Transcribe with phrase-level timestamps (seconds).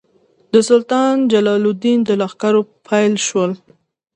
[0.53, 3.51] د سلطان جلال الدین له لښکرو بېل شول.